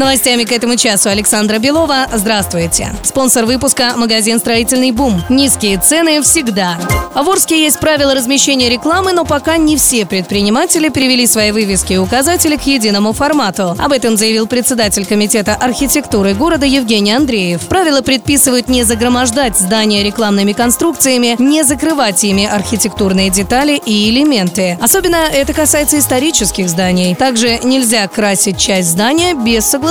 Новостями 0.00 0.44
к 0.44 0.52
этому 0.52 0.76
часу 0.76 1.10
Александра 1.10 1.58
Белова. 1.58 2.06
Здравствуйте. 2.10 2.88
Спонсор 3.02 3.44
выпуска– 3.44 3.92
магазин 3.98 4.38
«Строительный 4.38 4.92
бум». 4.92 5.22
Низкие 5.28 5.76
цены 5.76 6.22
всегда. 6.22 6.78
В 7.14 7.28
Орске 7.28 7.62
есть 7.62 7.78
правила 7.80 8.14
размещения 8.14 8.70
рекламы, 8.70 9.12
но 9.12 9.26
пока 9.26 9.58
не 9.58 9.76
все 9.76 10.06
предприниматели 10.06 10.88
перевели 10.88 11.26
свои 11.26 11.50
вывески 11.50 11.92
и 11.92 11.98
указатели 11.98 12.56
к 12.56 12.62
единому 12.62 13.12
формату. 13.12 13.76
Об 13.78 13.92
этом 13.92 14.16
заявил 14.16 14.46
председатель 14.46 15.04
Комитета 15.04 15.54
архитектуры 15.54 16.32
города 16.32 16.64
Евгений 16.64 17.12
Андреев. 17.12 17.60
Правила 17.68 18.00
предписывают 18.00 18.68
не 18.68 18.84
загромождать 18.84 19.58
здания 19.58 20.02
рекламными 20.02 20.54
конструкциями, 20.54 21.36
не 21.38 21.62
закрывать 21.62 22.24
ими 22.24 22.46
архитектурные 22.46 23.28
детали 23.28 23.78
и 23.84 24.08
элементы. 24.08 24.78
Особенно 24.80 25.16
это 25.30 25.52
касается 25.52 25.98
исторических 25.98 26.70
зданий. 26.70 27.14
Также 27.14 27.58
нельзя 27.62 28.08
красить 28.08 28.56
часть 28.56 28.88
здания 28.88 29.34
без 29.34 29.66
согласования 29.66 29.89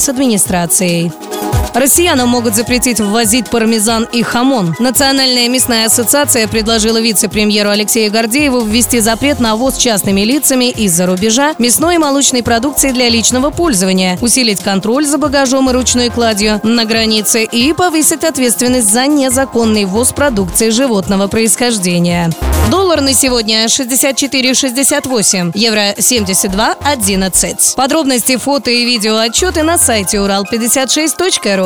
с 0.00 0.08
администрацией. 0.08 1.12
Россиянам 1.76 2.30
могут 2.30 2.54
запретить 2.54 3.00
ввозить 3.00 3.50
пармезан 3.50 4.08
и 4.10 4.22
хамон. 4.22 4.74
Национальная 4.78 5.46
мясная 5.48 5.86
ассоциация 5.86 6.48
предложила 6.48 6.98
вице-премьеру 6.98 7.68
Алексею 7.68 8.10
Гордееву 8.10 8.62
ввести 8.62 9.00
запрет 9.00 9.40
на 9.40 9.56
ввоз 9.56 9.76
частными 9.76 10.22
лицами 10.22 10.70
из-за 10.70 11.04
рубежа 11.04 11.54
мясной 11.58 11.96
и 11.96 11.98
молочной 11.98 12.42
продукции 12.42 12.92
для 12.92 13.10
личного 13.10 13.50
пользования, 13.50 14.16
усилить 14.22 14.62
контроль 14.62 15.04
за 15.06 15.18
багажом 15.18 15.68
и 15.68 15.74
ручной 15.74 16.08
кладью 16.08 16.60
на 16.62 16.86
границе 16.86 17.44
и 17.44 17.74
повысить 17.74 18.24
ответственность 18.24 18.90
за 18.90 19.06
незаконный 19.06 19.84
ввоз 19.84 20.12
продукции 20.12 20.70
животного 20.70 21.26
происхождения. 21.28 22.30
Доллар 22.70 23.02
на 23.02 23.12
сегодня 23.12 23.66
64,68, 23.66 25.52
евро 25.54 25.92
72,11. 25.92 27.74
Подробности, 27.76 28.36
фото 28.38 28.70
и 28.70 28.84
видео 28.84 29.18
отчеты 29.18 29.62
на 29.62 29.76
сайте 29.78 30.16
урал56.ру. 30.16 31.65